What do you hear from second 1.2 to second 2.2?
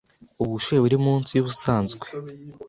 yubusanzwe.